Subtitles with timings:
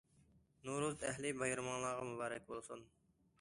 [0.69, 2.83] نورۇز ئەھلى، بايرىمىڭلارغا مۇبارەك بولسۇن!